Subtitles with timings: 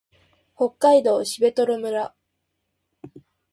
[0.55, 2.15] 北海道蘂取村